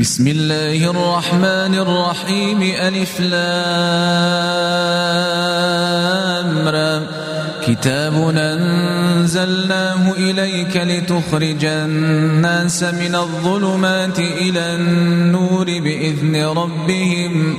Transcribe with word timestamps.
بسم 0.00 0.28
الله 0.28 0.90
الرحمن 0.90 1.74
الرحيم 1.74 2.62
ألف 2.62 3.20
لام 3.20 4.66
كتاب 7.66 8.14
أنزلناه 8.36 10.12
إليك 10.12 10.76
لتخرج 10.76 11.64
الناس 11.64 12.82
من 12.82 13.14
الظلمات 13.14 14.18
إلى 14.18 14.74
النور 14.74 15.64
بإذن 15.64 16.44
ربهم. 16.44 17.58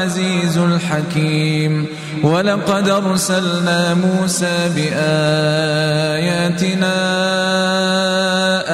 العزيز 0.00 0.58
الحكيم. 0.58 1.86
ولقد 2.22 2.88
أرسلنا 2.88 3.94
موسى 3.94 4.68
بآياتنا 4.76 5.18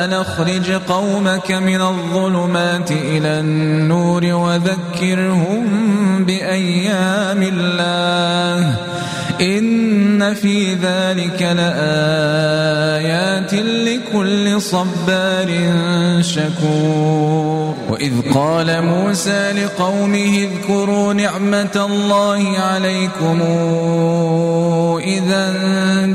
أن 0.04 0.12
أخرج 0.12 0.70
قومك 0.72 1.52
من 1.52 1.80
الظلمات 1.80 2.90
إلى 2.90 3.40
النور 3.40 4.24
وذكرهم 4.24 5.64
بأيام 6.24 7.42
الله. 7.42 8.76
إن 9.40 10.34
في 10.34 10.74
ذلك 10.74 11.42
لآيات 11.42 12.46
لكل 13.54 14.62
صبار 14.62 15.48
شكور. 16.20 17.74
وإذ 17.90 18.12
قال 18.34 18.82
موسى 18.82 19.52
لقومه 19.52 20.48
اذكروا 20.48 21.12
نعمة 21.12 21.86
الله 21.90 22.58
عليكم 22.58 23.42
إذا 25.00 25.52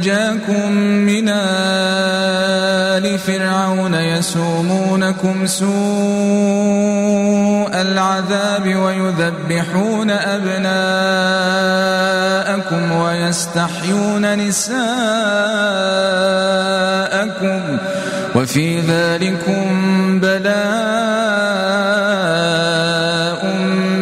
جاكم 0.04 0.72
من 0.82 1.30
آل 1.30 3.20
فرعون 3.20 3.94
يسومونكم 3.94 5.46
سوء 5.46 6.91
العذاب 7.82 8.76
ويذبحون 8.76 10.10
أبناءكم 10.12 10.72
ويستحيون 12.92 14.38
نساءكم 14.38 14.82
وفي 18.36 18.80
ذلكم 18.80 19.66
بلاء 20.20 20.52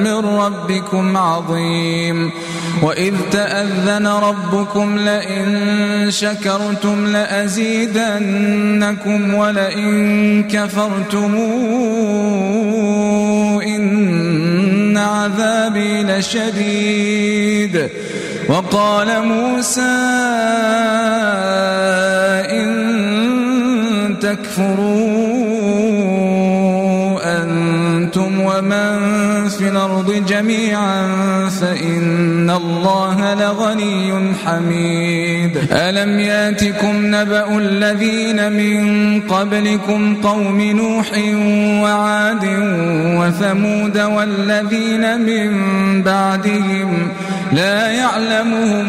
من 0.03 0.25
ربكم 0.25 1.17
عظيم. 1.17 2.31
وإذ 2.81 3.15
تأذن 3.31 4.07
ربكم 4.07 4.97
لئن 4.99 6.11
شكرتم 6.11 7.07
لأزيدنكم 7.07 8.39
ولئن 9.33 10.43
كفرتم 10.43 11.35
إن 13.79 14.97
عذابي 14.97 16.03
لشديد. 16.03 17.89
وقال 18.49 19.07
موسى 19.25 19.81
إن 22.51 24.15
تكفروا 24.21 25.38
أنتم 28.09 28.39
ومن 28.39 29.49
في 29.49 29.69
الأرض 29.69 30.25
جميعا 30.27 31.05
فإن 31.49 32.49
الله 32.49 33.33
لغني 33.33 34.33
حميد. 34.45 35.57
ألم 35.71 36.19
يأتكم 36.19 37.15
نبأ 37.15 37.57
الذين 37.57 38.51
من 38.51 39.21
قبلكم 39.21 40.15
قوم 40.23 40.61
نوح 40.61 41.05
وعاد 41.83 42.45
وثمود 43.19 43.97
والذين 43.97 45.21
من 45.21 45.51
بعدهم 46.03 47.07
لا 47.51 47.91
يعلمهم 47.91 48.85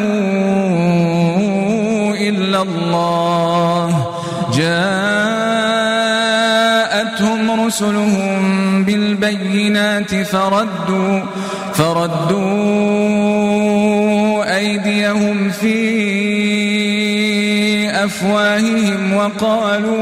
إلا 2.17 2.63
الله. 2.63 4.07
جاءتهم 4.55 5.21
رسلهم 7.67 8.60
بالبينات 8.91 10.15
فردوا 10.15 11.21
فردوا 11.75 13.21
أيديهم 14.57 15.51
في 15.51 15.81
أفواههم 18.05 19.13
وقالوا 19.13 20.01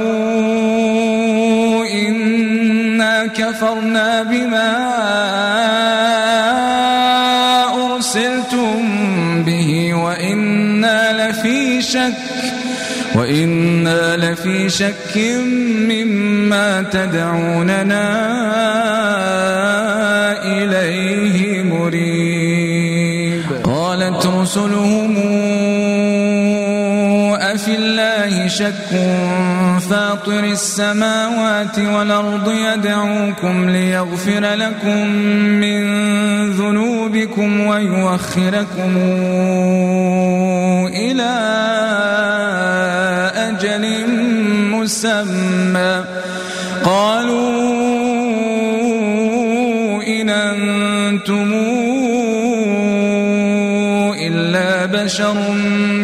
إنا 1.86 3.26
كفرنا 3.26 4.22
بما 4.22 4.88
أرسلتم 7.94 9.42
به 9.42 9.94
وإنا 9.94 11.30
لفي 11.30 11.82
شك 11.82 12.27
وإنا 13.18 14.16
لفي 14.16 14.68
شك 14.68 15.16
مما 15.88 16.82
تدعوننا 16.82 18.06
إليه 20.44 21.62
مريب. 21.62 23.42
قالت 23.64 24.26
رسلهم 24.26 25.16
أفي 27.54 27.74
الله 27.74 28.48
شك 28.48 28.90
فاطر 29.90 30.44
السماوات 30.44 31.78
والأرض 31.78 32.52
يدعوكم 32.52 33.70
ليغفر 33.70 34.54
لكم 34.54 35.06
من 35.60 35.82
ذنوبكم 36.50 37.60
ويوخركم 37.60 38.96
إلى 40.94 41.34
أجل 43.76 44.10
مسمى. 44.70 46.04
قالوا 46.84 47.58
إن 50.02 50.28
أنتم 50.30 51.52
إلا 54.20 54.86
بشر 54.86 55.34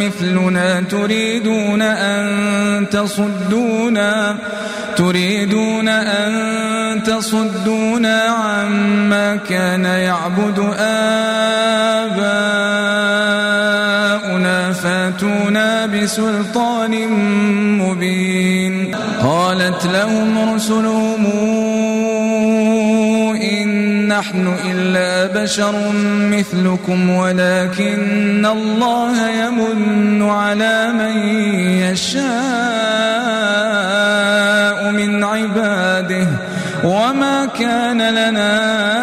مثلنا 0.00 0.80
تريدون 0.80 1.82
أن 1.82 2.86
تصدونا 2.90 4.36
تريدون 4.96 5.88
أن 5.88 7.02
تصدونا 7.02 8.22
عما 8.22 9.36
كان 9.36 9.84
يعبد 9.84 10.58
آباؤنا. 10.78 11.24
فأتونا 15.14 15.86
بسلطان 15.86 17.08
مبين. 17.78 18.96
قالت 19.22 19.86
لهم 19.86 20.54
رسلهم 20.54 21.26
إن 23.42 24.08
نحن 24.08 24.54
إلا 24.64 25.42
بشر 25.42 25.92
مثلكم 26.30 27.10
ولكن 27.10 28.46
الله 28.46 29.30
يمن 29.30 30.22
على 30.22 30.92
من 30.92 31.16
يشاء 31.82 32.24
من 34.90 35.24
عباده. 35.24 36.26
وما 36.84 37.46
كان 37.58 38.02
لنا 38.02 38.93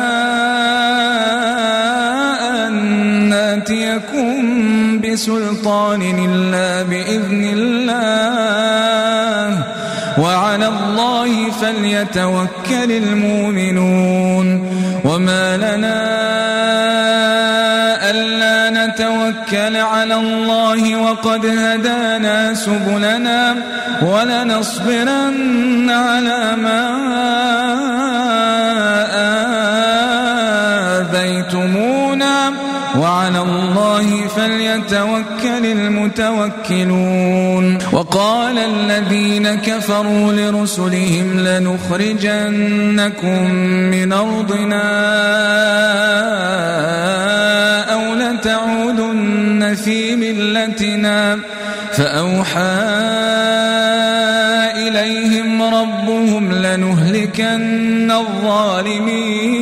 سلطان 5.25 6.01
إلا 6.01 6.83
بإذن 6.89 7.43
الله. 7.57 8.31
وعلى 10.17 10.67
الله 10.67 11.51
فليتوكل 11.51 12.89
المؤمنون. 12.91 14.47
وما 15.05 15.57
لنا 15.57 16.01
ألا 18.09 18.69
نتوكل 18.69 19.75
على 19.75 20.15
الله 20.15 20.95
وقد 20.95 21.45
هدانا 21.45 22.53
سبلنا 22.53 23.55
ولنصبرن 24.01 25.89
على 25.89 26.55
ما 26.55 26.81
وعلى 33.11 33.41
الله 33.41 34.27
فليتوكل 34.27 35.65
المتوكلون. 35.65 37.77
وقال 37.91 38.57
الذين 38.57 39.55
كفروا 39.55 40.33
لرسلهم 40.33 41.39
لنخرجنكم 41.39 43.51
من 43.91 44.13
أرضنا 44.13 44.83
أو 47.93 48.15
لتعودن 48.15 49.75
في 49.85 50.15
ملتنا. 50.15 51.39
فأوحى 51.91 52.79
إليهم 54.87 55.61
ربهم 55.61 56.51
لنهلكن 56.51 58.11
الظالمين. 58.11 59.61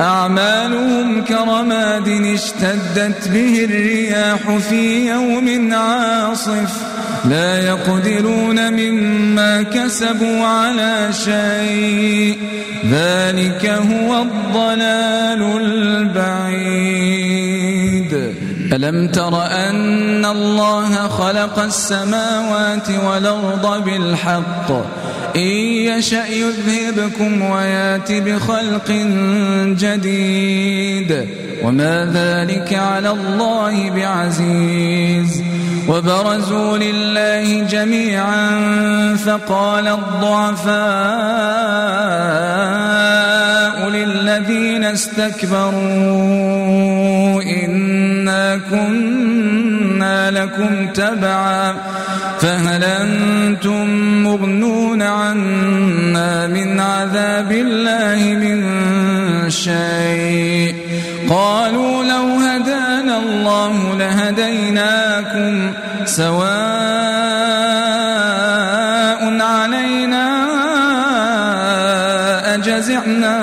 أعمالهم 0.00 1.24
كرماد 1.24 2.08
اشتدت 2.08 3.28
به 3.28 3.64
الرياح 3.64 4.56
في 4.68 5.08
يوم 5.08 5.74
عاصف. 5.74 6.82
لا 7.24 7.62
يقدرون 7.62 8.72
مما 8.72 9.62
كسبوا 9.62 10.46
على 10.46 11.08
شيء. 11.24 12.38
ذلك 12.90 13.66
هو 13.66 14.22
الضلال 14.22 15.60
البعيد. 15.60 17.18
ألم 18.72 19.08
تر 19.08 19.46
أن 19.46 20.24
الله 20.24 21.08
خلق 21.08 21.58
السماوات 21.58 22.90
والأرض 23.06 23.84
بالحق؟ 23.84 24.72
إن 25.36 25.40
يشأ 25.40 26.26
يذهبكم 26.26 27.42
ويات 27.42 28.12
بخلق 28.12 28.90
جديد. 29.78 31.26
وما 31.64 32.10
ذلك 32.14 32.74
على 32.74 33.10
الله 33.10 33.90
بعزيز. 33.90 35.42
وبرزوا 35.88 36.78
لله 36.78 37.62
جميعا 37.62 38.60
فقال 39.26 39.88
الضعفاء 39.88 40.78
للذين 43.88 44.84
استكبروا 44.84 45.72
إنا 47.42 48.60
كنا 48.70 50.30
لكم 50.30 50.88
تبعا. 50.94 51.74
فهل 52.40 52.84
أنتم 52.84 54.07
مغنون 54.28 55.02
عنا 55.02 56.46
من 56.46 56.80
عذاب 56.80 57.52
الله 57.52 58.20
من 58.44 58.58
شيء. 59.50 60.74
قالوا 61.28 62.04
لو 62.04 62.26
هدانا 62.46 63.18
الله 63.18 63.72
لهديناكم 63.98 65.72
سواء 66.04 66.38
علينا 69.40 70.26
أجزعنا 72.54 73.36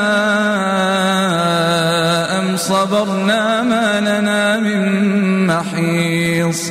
أم 2.40 2.58
صبرنا 2.58 3.64
ما 3.64 3.90
لنا 4.00 4.60
من 4.60 4.82
محيص. 5.48 6.62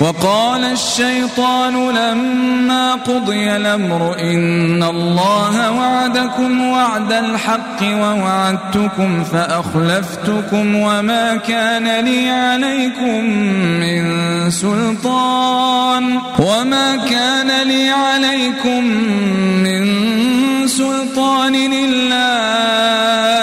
وقال 0.00 0.64
الشيطان 0.64 1.90
لما 1.90 2.94
قضي 2.94 3.56
الأمر 3.56 4.18
إن 4.20 4.82
الله 4.82 5.70
وعدكم 5.72 6.60
وعد 6.68 7.12
الحق 7.12 7.82
ووعدتكم 7.82 9.24
فأخلفتكم 9.24 10.74
وما 10.74 11.36
كان 11.36 12.04
لي 12.04 12.30
عليكم 12.30 13.24
من 13.80 14.50
سلطان 14.50 16.18
وما 16.38 16.96
كان 16.96 17.68
لي 17.68 17.90
عليكم 17.90 18.84
من 19.64 19.86
سلطان 20.68 21.54
إلا 21.54 23.35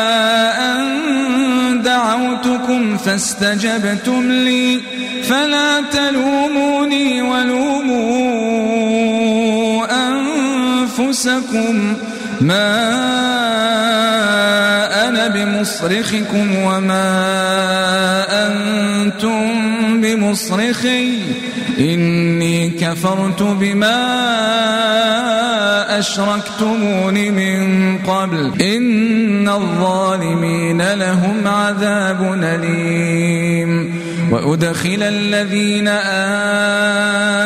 دعوتكم 1.83 2.97
فاستجبتم 2.97 4.31
لي 4.31 4.81
فلا 5.23 5.81
تلوموني 5.91 7.21
ولوموا 7.21 8.63
أنفسكم. 10.07 11.97
ما 12.41 12.93
أنا 15.07 15.27
بمصرخكم 15.27 16.55
وما 16.55 17.03
أنتم 18.47 20.01
بمصرخي 20.01 21.17
إني 21.79 22.69
كفرت 22.69 23.43
بما 23.43 23.99
أشركتمون 25.99 27.13
من 27.13 27.97
قبل 27.97 28.61
إن 28.61 29.49
الظالمين 29.49 30.93
لهم 30.93 31.47
عذاب 31.47 32.39
أليم 32.43 33.92
وأدخل 34.33 35.03
الذين 35.03 35.87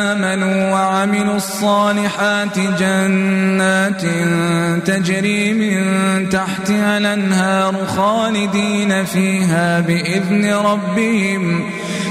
آمنوا 0.08 0.72
وعملوا 0.72 1.36
الصالحات 1.36 2.58
جنات 2.58 4.02
تجري 4.86 5.52
من 5.52 5.84
تحتها 6.28 6.98
الأنهار 6.98 7.86
خالدين 7.86 9.04
فيها 9.04 9.80
بإذن 9.80 10.54
ربهم. 10.54 11.70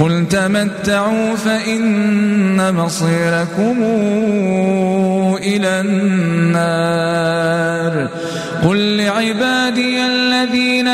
قل 0.00 0.28
تمتعوا 0.30 1.36
فإن 1.36 2.74
مصيركم 2.74 3.76
إلى 5.42 5.80
النار. 5.80 7.14
قل 8.68 8.96
لعبادي 8.96 10.06
الذين 10.06 10.88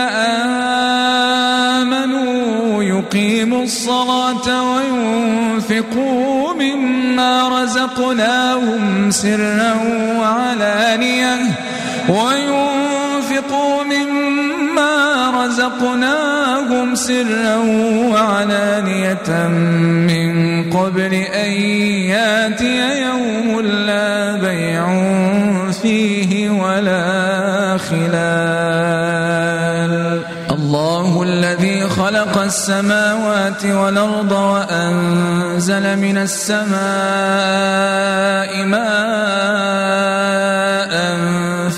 آمنوا 1.85 2.83
يقيموا 2.83 3.63
الصلاة 3.63 4.73
وينفقوا 4.73 6.53
مما 6.53 7.63
رزقناهم 7.63 9.11
سرا 9.11 9.75
وعلانية. 10.19 11.37
وينفقوا 12.09 13.80
رزقناهم 15.61 16.95
سرا 16.95 17.57
وعلانية 18.13 19.49
من 20.09 20.63
قبل 20.71 21.15
أن 21.15 21.51
ياتي 22.09 23.03
يوم 23.03 23.61
لا 23.61 24.37
بيع 24.37 24.87
فيه 25.83 26.51
ولا 26.51 27.79
خلال 27.79 28.21
الله 30.51 31.23
الذي 31.23 31.89
خلق 31.89 32.39
السماوات 32.39 33.65
والأرض 33.65 34.33
وأنزل 34.33 35.97
من 35.97 36.19
السماء 36.19 36.71
ماء 38.65 39.81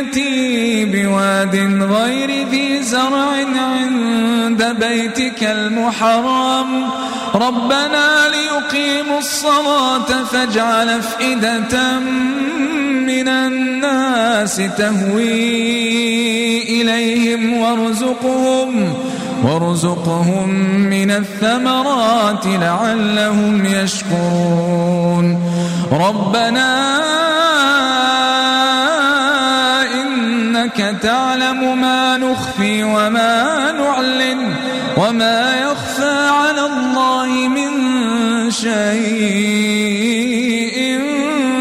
ذريتي 0.00 0.84
بواد 0.84 1.56
غير 1.82 2.48
ذي 2.48 2.82
زرع 2.82 3.30
عند 3.56 4.76
بيتك 4.80 5.42
المحرم. 5.42 6.84
ربنا 7.34 8.08
ليقيموا 8.32 9.18
الصلاة 9.18 10.24
فاجعل 10.32 10.88
أفئدة 10.88 11.98
من 13.06 13.28
الناس 13.28 14.56
تهوي 14.56 15.42
إليهم 16.62 17.52
وارزقهم 17.58 18.94
وارزقهم 19.44 20.48
من 20.80 21.10
الثمرات 21.10 22.46
لعلهم 22.46 23.64
يشكرون. 23.64 25.40
ربنا 25.92 27.00
إنك 30.78 31.00
تعلم 31.02 31.80
ما 31.80 32.16
نخفي 32.16 32.84
وما 32.84 33.72
نعلن 33.72 34.54
وما 34.96 35.56
يخفى 35.58 36.28
على 36.28 36.66
الله 36.66 37.48
من 37.48 37.70
شيء 38.50 38.70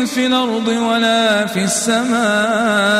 في 0.05 0.25
الأرض 0.25 0.67
ولا 0.67 1.45
في 1.45 1.63
السماء. 1.63 2.99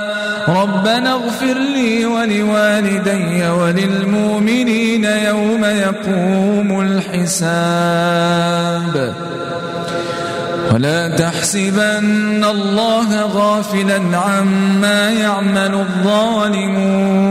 ربنا 0.47 1.13
اغفر 1.13 1.53
لي 1.75 2.05
ولوالدي 2.05 3.49
وللمؤمنين 3.49 5.05
يوم 5.05 5.65
يقوم 5.65 6.81
الحساب. 6.81 8.35
ولا 10.73 11.15
تحسبن 11.15 12.45
الله 12.49 13.21
غافلا 13.21 14.17
عما 14.17 15.09
يعمل 15.11 15.73
الظالمون. 15.73 17.21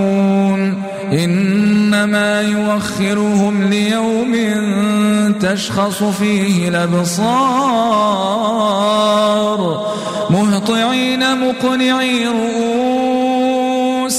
إنما 1.13 2.41
يوخرهم 2.41 3.65
ليوم 3.71 4.35
تشخص 5.41 6.03
فيه 6.03 6.69
الأبصار. 6.69 8.01
مهطعين 10.31 11.21
مقنعي 11.49 12.27
رؤوس 12.27 12.90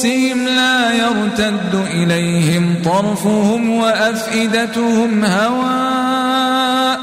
رؤوسهم 0.01 0.48
لا 0.48 0.91
يرتد 0.91 1.86
إليهم 1.93 2.75
طرفهم 2.86 3.70
وأفئدتهم 3.70 5.25
هواء 5.25 7.00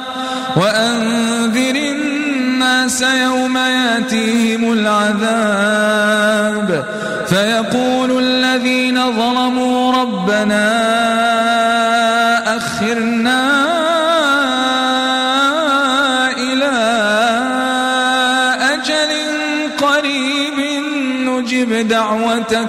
وأنذر 0.57 1.77
الناس 1.77 3.03
يوم 3.03 3.57
يأتيهم 3.57 4.73
العذاب. 4.73 5.89
فيقول 7.29 8.23
الذين 8.25 9.13
ظلموا 9.13 9.93
ربنا 9.93 10.69
أخرنا 12.57 13.68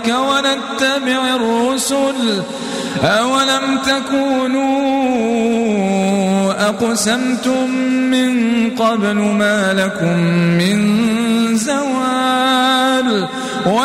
دعوتك 0.07 0.15
ونتبع 0.19 1.35
الرسل 1.35 2.43
أولم 3.03 3.79
تكونوا 3.85 4.69
أقسمتم 6.69 7.69
من 8.11 8.69
قبل 8.69 9.15
ما 9.15 9.73
لكم 9.73 10.19
من 10.57 11.18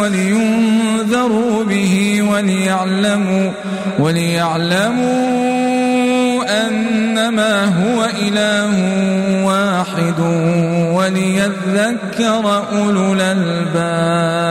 ولينذروا 0.00 1.64
به 1.64 2.22
وليعلموا 2.22 3.50
وليعلموا 3.98 5.40
أنما 6.66 7.64
هو 7.64 8.04
إله 8.04 8.70
واحد 9.46 10.20
وليذكر 10.94 12.44
أولو 12.72 13.12
الألباب. 13.12 14.50